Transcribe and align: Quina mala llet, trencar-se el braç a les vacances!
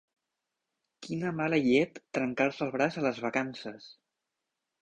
Quina 1.07 1.33
mala 1.41 1.59
llet, 1.67 2.01
trencar-se 2.19 2.67
el 2.69 2.73
braç 2.79 3.01
a 3.03 3.07
les 3.09 3.21
vacances! 3.27 3.91